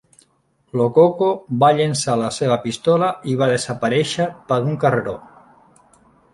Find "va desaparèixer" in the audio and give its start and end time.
3.43-4.29